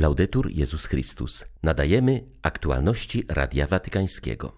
[0.00, 1.44] Laudetur Jezus Chrystus.
[1.62, 4.56] Nadajemy aktualności Radia Watykańskiego.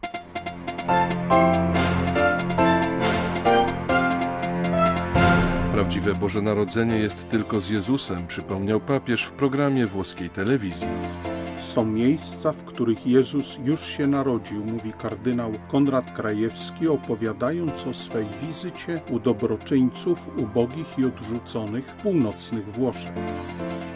[5.72, 10.88] Prawdziwe Boże Narodzenie jest tylko z Jezusem, przypomniał papież w programie włoskiej telewizji.
[11.58, 18.26] Są miejsca, w których Jezus już się narodził, mówi kardynał Konrad Krajewski, opowiadając o swej
[18.42, 23.12] wizycie u dobroczyńców ubogich i odrzuconych północnych Włoszech.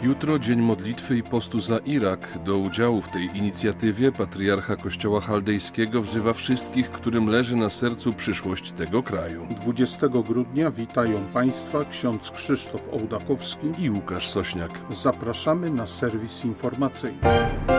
[0.01, 2.39] Jutro dzień modlitwy i postu za Irak.
[2.45, 8.71] Do udziału w tej inicjatywie patriarcha Kościoła Chaldejskiego wzywa wszystkich, którym leży na sercu przyszłość
[8.71, 9.47] tego kraju.
[9.49, 14.71] 20 grudnia witają Państwa ksiądz Krzysztof Ołdakowski i Łukasz Sośniak.
[14.89, 17.76] Zapraszamy na serwis informacyjny.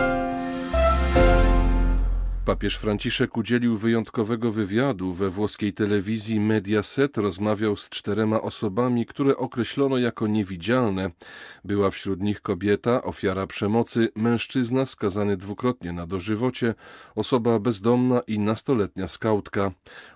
[2.49, 7.17] Papież Franciszek udzielił wyjątkowego wywiadu we włoskiej telewizji Mediaset.
[7.17, 11.11] Rozmawiał z czterema osobami, które określono jako niewidzialne.
[11.65, 16.75] Była wśród nich kobieta, ofiara przemocy, mężczyzna skazany dwukrotnie na dożywocie,
[17.15, 19.71] osoba bezdomna i nastoletnia skautka.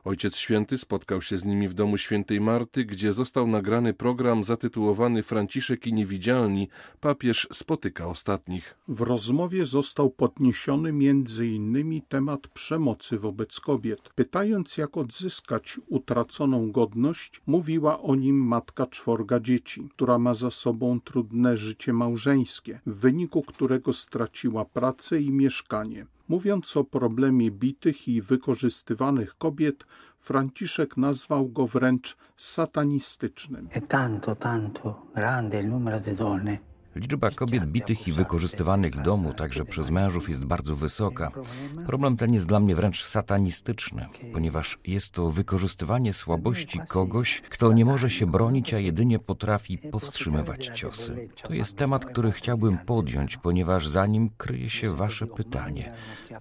[0.05, 5.23] Ojciec Święty spotkał się z nimi w domu świętej Marty, gdzie został nagrany program zatytułowany
[5.23, 6.69] Franciszek i niewidzialni.
[7.01, 8.75] Papież spotyka ostatnich.
[8.89, 14.11] W rozmowie został podniesiony między innymi temat temat przemocy wobec kobiet.
[14.15, 21.01] Pytając, jak odzyskać utraconą godność, mówiła o nim matka czworga dzieci, która ma za sobą
[21.01, 26.07] trudne życie małżeńskie, w wyniku którego straciła pracę i mieszkanie.
[26.29, 29.85] Mówiąc o problemie bitych i wykorzystywanych kobiet,
[30.19, 33.69] Franciszek nazwał go wręcz satanistycznym.
[33.89, 39.65] tanto, tanto grande il numero di donne Liczba kobiet bitych i wykorzystywanych w domu, także
[39.65, 41.31] przez mężów, jest bardzo wysoka.
[41.87, 47.85] Problem ten jest dla mnie wręcz satanistyczny, ponieważ jest to wykorzystywanie słabości kogoś, kto nie
[47.85, 51.29] może się bronić, a jedynie potrafi powstrzymywać ciosy.
[51.43, 55.95] To jest temat, który chciałbym podjąć, ponieważ za nim kryje się Wasze pytanie: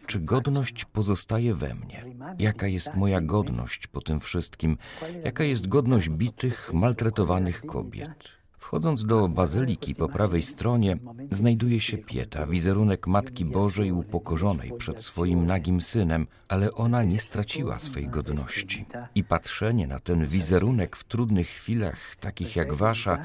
[0.07, 2.05] czy godność pozostaje we mnie?
[2.39, 4.77] Jaka jest moja godność po tym wszystkim?
[5.25, 8.40] Jaka jest godność bitych, maltretowanych kobiet?
[8.71, 10.97] Wchodząc do bazyliki po prawej stronie
[11.31, 17.79] znajduje się Pieta, wizerunek Matki Bożej upokorzonej przed swoim nagim synem, ale ona nie straciła
[17.79, 18.85] swej godności.
[19.15, 23.17] I patrzenie na ten wizerunek w trudnych chwilach, takich jak wasza,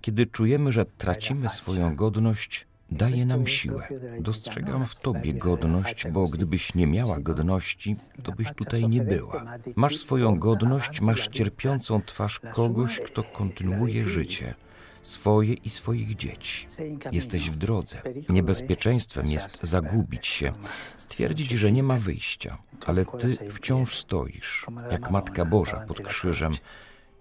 [0.00, 3.88] kiedy czujemy, że tracimy swoją godność, daje nam siłę.
[4.20, 9.44] Dostrzegam w Tobie godność, bo gdybyś nie miała godności, to byś tutaj nie była.
[9.76, 14.54] Masz swoją godność, masz cierpiącą twarz kogoś, kto kontynuuje życie
[15.02, 16.66] swoje i swoich dzieci.
[17.12, 18.02] Jesteś w drodze.
[18.28, 20.52] Niebezpieczeństwem jest zagubić się,
[20.96, 26.52] stwierdzić, że nie ma wyjścia, ale ty wciąż stoisz, jak Matka Boża pod krzyżem.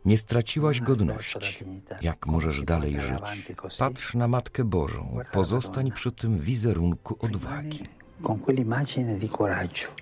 [0.06, 1.66] Nie straciłaś godności.
[2.02, 3.56] Jak możesz dalej żyć?
[3.78, 7.84] Patrz na Matkę Bożą, pozostań przy tym wizerunku odwagi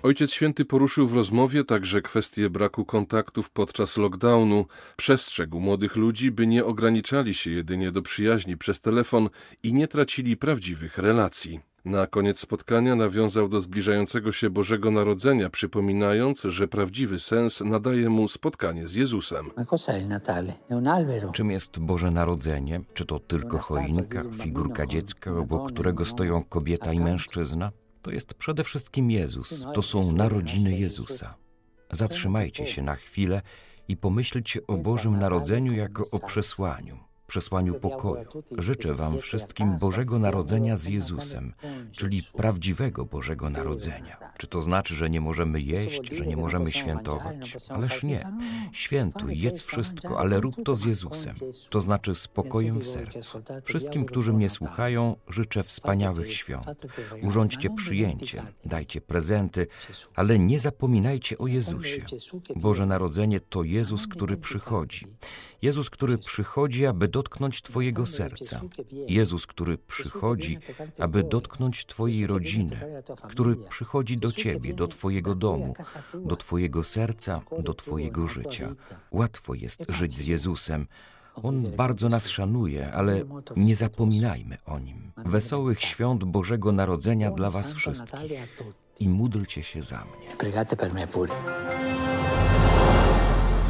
[0.02, 4.66] Ojciec Święty poruszył w rozmowie także kwestię braku kontaktów podczas lockdownu.
[4.96, 9.28] Przestrzegł młodych ludzi, by nie ograniczali się jedynie do przyjaźni przez telefon
[9.62, 11.60] i nie tracili prawdziwych relacji.
[11.84, 18.28] Na koniec spotkania nawiązał do zbliżającego się Bożego Narodzenia, przypominając, że prawdziwy sens nadaje mu
[18.28, 19.50] spotkanie z Jezusem.
[21.32, 22.80] Czym jest Boże Narodzenie?
[22.94, 27.72] Czy to tylko choinka, figurka dziecka, obok którego stoją kobieta i mężczyzna?
[28.02, 31.34] To jest przede wszystkim Jezus, to są narodziny Jezusa.
[31.90, 33.42] Zatrzymajcie się na chwilę
[33.88, 38.28] i pomyślcie o Bożym Narodzeniu jako o przesłaniu przesłaniu pokoju.
[38.58, 41.52] Życzę Wam wszystkim Bożego Narodzenia z Jezusem,
[41.92, 44.16] czyli prawdziwego Bożego Narodzenia.
[44.38, 47.56] Czy to znaczy, że nie możemy jeść, że nie możemy świętować?
[47.68, 48.28] Ależ nie.
[48.72, 51.34] Świętuj, jedz wszystko, ale rób to z Jezusem.
[51.70, 53.42] To znaczy spokojem w sercu.
[53.64, 56.86] Wszystkim, którzy mnie słuchają, życzę wspaniałych świąt.
[57.22, 59.66] Urządźcie przyjęcie, dajcie prezenty,
[60.14, 62.04] ale nie zapominajcie o Jezusie.
[62.56, 65.06] Boże Narodzenie to Jezus, który przychodzi.
[65.62, 68.60] Jezus, który przychodzi, aby dotknąć Twojego serca.
[69.08, 70.58] Jezus, który przychodzi,
[70.98, 75.74] aby dotknąć Twojej rodziny, który przychodzi do Ciebie, do Twojego domu,
[76.14, 78.74] do Twojego serca, do Twojego życia.
[79.10, 80.86] Łatwo jest żyć z Jezusem.
[81.34, 83.24] On bardzo nas szanuje, ale
[83.56, 85.12] nie zapominajmy o nim.
[85.16, 88.32] Wesołych świąt Bożego Narodzenia dla Was wszystkich
[89.00, 90.28] i módlcie się za mnie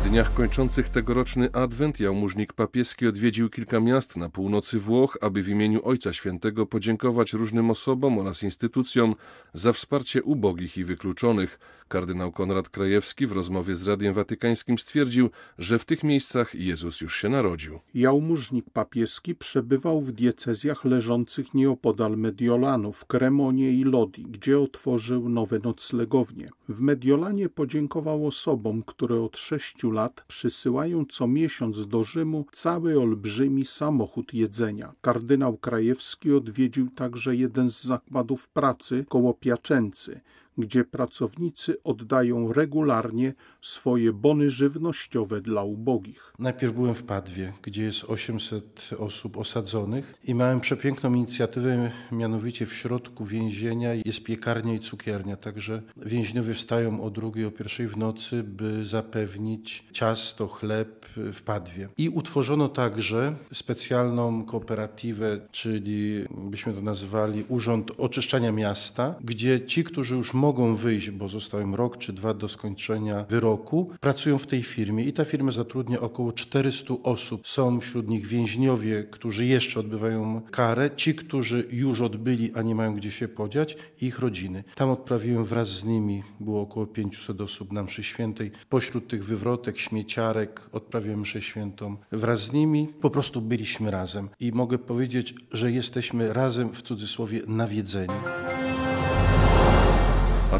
[0.09, 5.81] dniach kończących tegoroczny adwent jałmużnik papieski odwiedził kilka miast na północy Włoch, aby w imieniu
[5.85, 9.15] Ojca Świętego podziękować różnym osobom oraz instytucjom
[9.55, 11.59] za wsparcie ubogich i wykluczonych.
[11.89, 17.17] Kardynał Konrad Krajewski w rozmowie z Radiem Watykańskim stwierdził, że w tych miejscach Jezus już
[17.17, 17.79] się narodził.
[17.95, 25.59] Jałmużnik papieski przebywał w diecezjach leżących nieopodal Mediolanu, w Kremonie i Lodi, gdzie otworzył nowe
[25.59, 26.51] noclegownie.
[26.69, 33.65] W Mediolanie podziękował osobom, które od sześciu lat przysyłają co miesiąc do Rzymu cały olbrzymi
[33.65, 34.95] samochód jedzenia.
[35.01, 40.21] Kardynał Krajewski odwiedził także jeden z zakładów pracy koło Piaczęcy,
[40.59, 46.33] gdzie pracownicy oddają regularnie swoje bony żywnościowe dla ubogich.
[46.39, 52.75] Najpierw byłem w Padwie, gdzie jest 800 osób osadzonych i miałem przepiękną inicjatywę, mianowicie w
[52.75, 58.43] środku więzienia jest piekarnia i cukiernia, także więźniowie wstają o drugiej, o pierwszej w nocy,
[58.43, 61.89] by zapewnić ciasto, chleb w Padwie.
[61.99, 70.17] I utworzono także specjalną kooperatywę, czyli byśmy to nazwali Urząd Oczyszczania Miasta, gdzie ci, którzy
[70.17, 74.47] już mogą mogą wyjść, bo został im rok czy dwa do skończenia wyroku, pracują w
[74.47, 77.49] tej firmie i ta firma zatrudnia około 400 osób.
[77.49, 82.95] Są wśród nich więźniowie, którzy jeszcze odbywają karę, ci, którzy już odbyli, a nie mają
[82.95, 84.65] gdzie się podziać i ich rodziny.
[84.75, 88.51] Tam odprawiłem wraz z nimi, było około 500 osób na mszy świętej.
[88.69, 92.89] Pośród tych wywrotek, śmieciarek odprawiłem mszę świętą wraz z nimi.
[93.01, 98.15] Po prostu byliśmy razem i mogę powiedzieć, że jesteśmy razem w cudzysłowie nawiedzeni.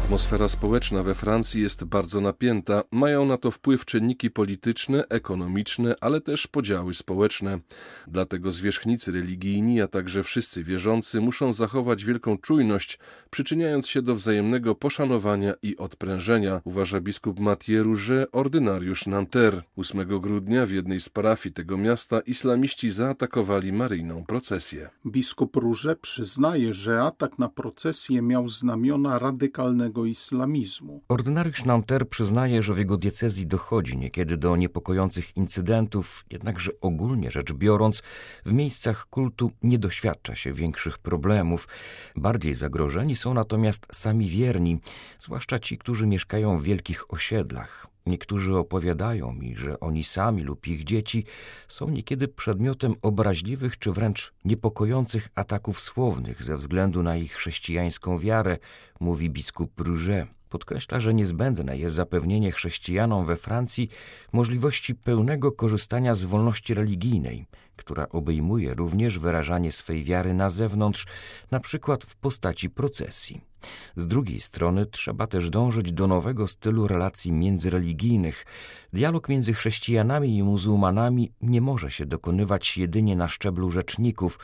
[0.09, 2.83] Atmosfera społeczna we Francji jest bardzo napięta.
[2.91, 7.59] Mają na to wpływ czynniki polityczne, ekonomiczne, ale też podziały społeczne.
[8.07, 14.75] Dlatego zwierzchnicy religijni, a także wszyscy wierzący muszą zachować wielką czujność, przyczyniając się do wzajemnego
[14.75, 19.61] poszanowania i odprężenia, uważa biskup Mathieu Rouget, ordynariusz Nanterre.
[19.77, 24.89] 8 grudnia w jednej z parafii tego miasta islamiści zaatakowali maryjną procesję.
[25.05, 31.03] Biskup Rouget przyznaje, że atak na procesję miał znamiona radykalnego islamizmu.
[31.09, 37.53] Ordynariusz Nanterre przyznaje, że w jego diecezji dochodzi niekiedy do niepokojących incydentów, jednakże ogólnie rzecz
[37.53, 38.01] biorąc,
[38.45, 41.67] w miejscach kultu nie doświadcza się większych problemów.
[42.15, 44.79] Bardziej zagrożeni są natomiast sami wierni,
[45.19, 47.87] zwłaszcza ci, którzy mieszkają w wielkich osiedlach.
[48.05, 51.25] Niektórzy opowiadają mi, że oni sami lub ich dzieci
[51.67, 58.57] są niekiedy przedmiotem obraźliwych czy wręcz niepokojących ataków słownych ze względu na ich chrześcijańską wiarę,
[58.99, 60.38] mówi biskup Rouget.
[60.49, 63.89] Podkreśla, że niezbędne jest zapewnienie chrześcijanom we Francji
[64.33, 71.05] możliwości pełnego korzystania z wolności religijnej, która obejmuje również wyrażanie swej wiary na zewnątrz,
[71.51, 73.41] na przykład w postaci procesji.
[73.95, 78.45] Z drugiej strony trzeba też dążyć do nowego stylu relacji międzyreligijnych.
[78.93, 84.39] Dialog między chrześcijanami i muzułmanami nie może się dokonywać jedynie na szczeblu rzeczników,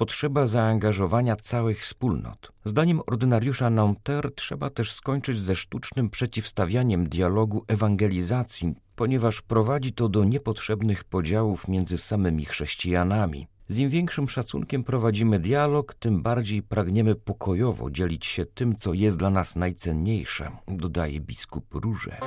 [0.00, 2.52] potrzeba zaangażowania całych wspólnot.
[2.64, 10.24] Zdaniem ordynariusza Nanterre trzeba też skończyć ze sztucznym przeciwstawianiem dialogu ewangelizacji, ponieważ prowadzi to do
[10.24, 13.46] niepotrzebnych podziałów między samymi chrześcijanami.
[13.68, 19.18] Z im większym szacunkiem prowadzimy dialog, tym bardziej pragniemy pokojowo dzielić się tym, co jest
[19.18, 22.18] dla nas najcenniejsze, dodaje biskup Róże.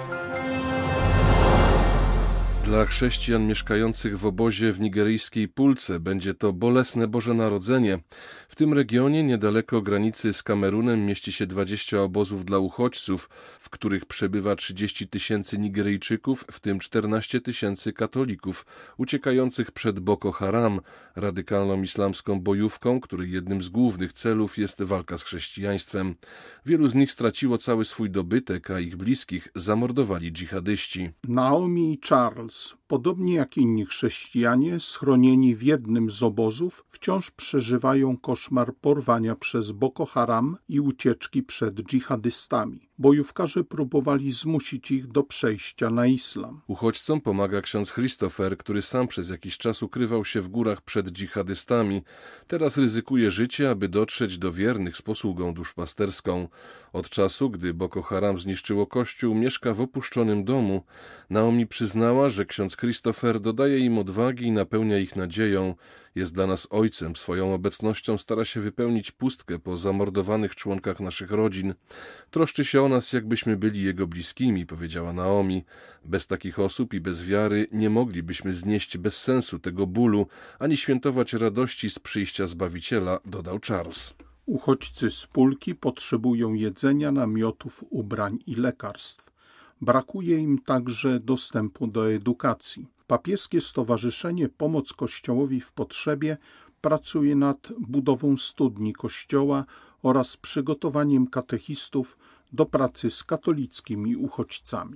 [2.66, 8.00] Dla chrześcijan mieszkających w obozie w nigeryjskiej Pulce będzie to bolesne Boże Narodzenie.
[8.50, 13.30] W tym regionie, niedaleko granicy z Kamerunem, mieści się 20 obozów dla uchodźców,
[13.60, 18.66] w których przebywa 30 tysięcy Nigeryjczyków, w tym 14 tysięcy katolików,
[18.98, 20.80] uciekających przed Boko Haram,
[21.16, 26.16] radykalną islamską bojówką, której jednym z głównych celów jest walka z chrześcijaństwem.
[26.66, 31.10] Wielu z nich straciło cały swój dobytek, a ich bliskich zamordowali dżihadyści.
[31.28, 32.00] Naomi i
[32.88, 40.06] Podobnie jak inni chrześcijanie, schronieni w jednym z obozów, wciąż przeżywają koszmar porwania przez Boko
[40.06, 42.90] Haram i ucieczki przed dżihadystami.
[43.04, 46.62] Bojówkarze próbowali zmusić ich do przejścia na islam.
[46.68, 52.02] Uchodźcom pomaga ksiądz Christopher, który sam przez jakiś czas ukrywał się w górach przed dżihadystami.
[52.48, 56.48] Teraz ryzykuje życie, aby dotrzeć do wiernych z posługą duszpasterską.
[56.94, 60.84] Od czasu, gdy Boko Haram zniszczyło kościół, mieszka w opuszczonym domu.
[61.30, 65.76] Naomi przyznała, że ksiądz Christopher dodaje im odwagi i napełnia ich nadzieją.
[66.16, 71.74] Jest dla nas ojcem, swoją obecnością stara się wypełnić pustkę po zamordowanych członkach naszych rodzin.
[72.32, 75.66] Troszczy się o nas, jakbyśmy byli jego bliskimi, powiedziała Naomi.
[76.06, 80.28] Bez takich osób i bez wiary nie moglibyśmy znieść bez sensu tego bólu,
[80.60, 84.14] ani świętować radości z przyjścia Zbawiciela, dodał Charles.
[84.46, 89.32] Uchodźcy z Pulki potrzebują jedzenia, namiotów, ubrań i lekarstw.
[89.82, 92.93] Brakuje im także dostępu do edukacji.
[93.08, 96.38] Papieskie Stowarzyszenie Pomoc Kościołowi w Potrzebie
[96.82, 99.66] pracuje nad budową studni Kościoła
[100.02, 102.18] oraz przygotowaniem katechistów
[102.54, 104.94] do pracy z katolickimi uchodźcami.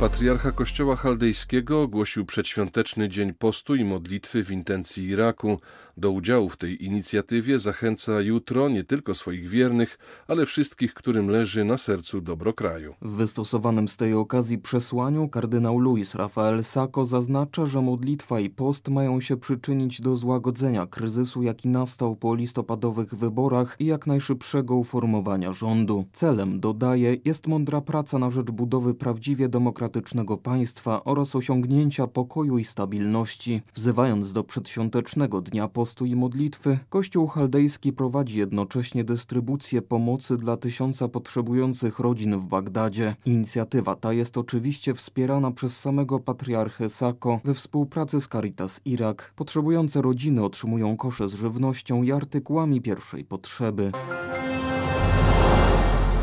[0.00, 5.60] Patriarcha Kościoła Chaldejskiego ogłosił przedświąteczny dzień postu i modlitwy w intencji Iraku.
[5.98, 11.64] Do udziału w tej inicjatywie zachęca jutro nie tylko swoich wiernych, ale wszystkich, którym leży
[11.64, 12.94] na sercu dobro kraju.
[13.02, 18.88] W wystosowanym z tej okazji przesłaniu kardynał Luis Rafael Sacco zaznacza, że modlitwa i post
[18.88, 25.52] mają się przyczynić do złagodzenia kryzysu, jaki nastał po listopadowych wyborach i jak najszybszego uformowania
[25.52, 26.04] rządu.
[26.12, 32.64] Celem, dodaje, jest mądra praca na rzecz budowy prawdziwie demokratycznego państwa oraz osiągnięcia pokoju i
[32.64, 33.62] stabilności.
[33.74, 41.08] Wzywając do przedświątecznego dnia postu i modlitwy, Kościół chaldejski prowadzi jednocześnie dystrybucję pomocy dla tysiąca
[41.08, 43.16] potrzebujących rodzin w Bagdadzie.
[43.26, 49.32] Inicjatywa ta jest oczywiście wspierana przez samego patriarchę Sako we współpracy z Caritas Irak.
[49.36, 53.92] Potrzebujące rodziny otrzymują kosze z żywnością i artykułami pierwszej potrzeby.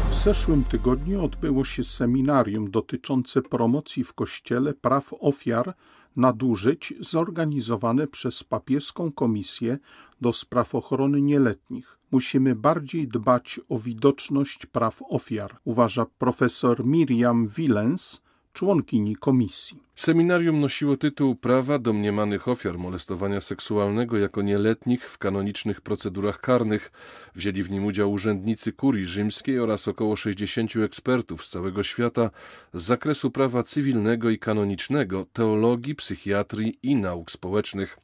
[0.10, 5.74] W zeszłym tygodniu odbyło się seminarium dotyczące promocji w Kościele praw ofiar
[6.16, 9.78] nadużyć zorganizowane przez papieską komisję
[10.22, 11.98] do spraw ochrony nieletnich.
[12.12, 18.22] Musimy bardziej dbać o widoczność praw ofiar, uważa profesor Miriam Willens,
[18.54, 19.85] członkini komisji.
[19.96, 26.92] Seminarium nosiło tytuł Prawa domniemanych ofiar molestowania seksualnego jako nieletnich w kanonicznych procedurach karnych.
[27.36, 32.30] Wzięli w nim udział urzędnicy kurii rzymskiej oraz około 60 ekspertów z całego świata
[32.74, 37.98] z zakresu prawa cywilnego i kanonicznego, teologii, psychiatrii i nauk społecznych.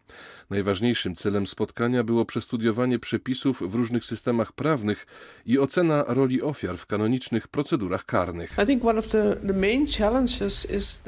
[0.50, 5.06] Najważniejszym celem spotkania było przestudiowanie przepisów w różnych systemach prawnych
[5.46, 8.56] i ocena roli ofiar w kanonicznych procedurach karnych.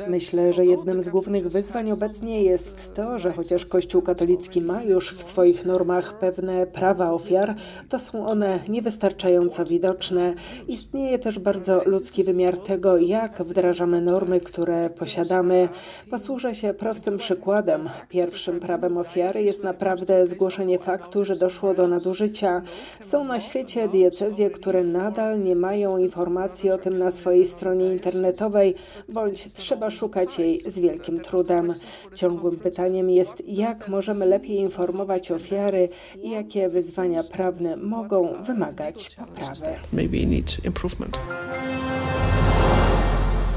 [0.08, 5.13] Myślę, że jednym z głównych wyzwań obecnie jest to, że chociaż Kościół katolicki ma już
[5.13, 7.56] w swoich normach pewne prawa ofiar,
[7.89, 10.34] to są one niewystarczająco widoczne.
[10.68, 15.70] Istnieje też bardzo ludzki wymiar tego, jak wdrażamy normy, które posiadamy.
[16.10, 17.89] Posłużę się prostym przykładem.
[18.10, 22.62] Pierwszym prawem ofiary jest naprawdę zgłoszenie faktu, że doszło do nadużycia.
[23.00, 28.75] Są na świecie diecezje, które nadal nie mają informacji o tym na swojej stronie internetowej,
[29.10, 31.67] bądź trzeba szukać jej z wielkim trudem.
[32.15, 35.89] Ciągłym pytaniem jest, jak możemy lepiej informować ofiary
[36.24, 39.62] i jakie wyzwania prawne mogą wymagać poprawy.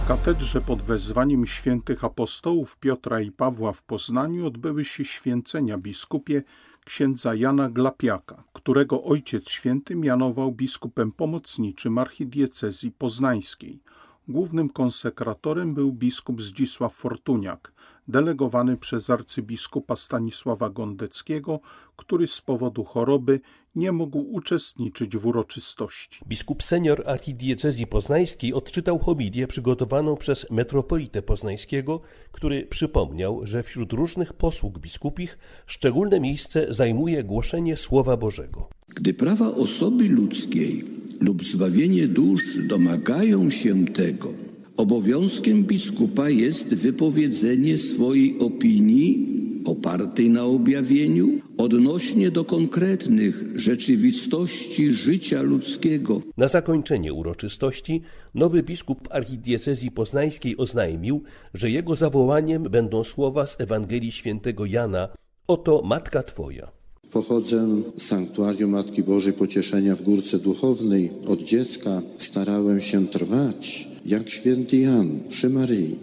[0.05, 6.43] W katedrze pod wezwaniem świętych apostołów Piotra i Pawła w Poznaniu odbyły się święcenia biskupie
[6.85, 13.81] księdza Jana Glapiaka, którego ojciec święty mianował biskupem pomocniczym archidiecezji poznańskiej.
[14.29, 17.73] Głównym konsekratorem był biskup Zdzisław Fortuniak,
[18.09, 21.61] delegowany przez arcybiskupa Stanisława Gondeckiego,
[21.97, 23.41] który z powodu choroby
[23.75, 26.21] nie mógł uczestniczyć w uroczystości.
[26.29, 32.01] Biskup senior archidiecezji poznańskiej odczytał homilię przygotowaną przez metropolitę poznańskiego,
[32.33, 38.69] który przypomniał, że wśród różnych posług biskupich szczególne miejsce zajmuje głoszenie Słowa Bożego.
[38.89, 40.85] Gdy prawa osoby ludzkiej
[41.21, 44.33] lub zbawienie dusz domagają się tego,
[44.77, 56.23] obowiązkiem biskupa jest wypowiedzenie swojej opinii opartej na objawieniu odnośnie do konkretnych rzeczywistości życia ludzkiego.
[56.37, 58.03] Na zakończenie uroczystości
[58.35, 61.23] nowy biskup archidiecezji poznańskiej oznajmił,
[61.55, 65.09] że jego zawołaniem będą słowa z Ewangelii świętego Jana
[65.47, 66.76] Oto Matka Twoja.
[67.13, 71.11] Pochodzę z sanktuarium Matki Bożej Pocieszenia w Górce Duchownej.
[71.29, 75.97] Od dziecka starałem się trwać jak święty Jan przy Maryi.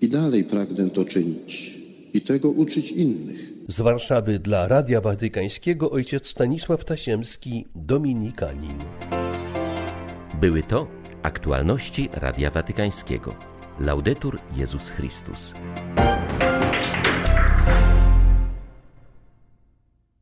[0.00, 1.78] I dalej pragnę to czynić
[2.14, 3.52] i tego uczyć innych.
[3.68, 8.78] Z Warszawy dla Radia Watykańskiego ojciec Stanisław Tasiemski, Dominikanin.
[10.40, 10.86] Były to
[11.22, 13.34] aktualności Radia Watykańskiego.
[13.80, 15.52] Laudetur Jezus Chrystus.